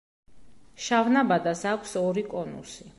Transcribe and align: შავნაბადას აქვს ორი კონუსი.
შავნაბადას 0.87 1.63
აქვს 1.75 1.97
ორი 2.05 2.29
კონუსი. 2.35 2.87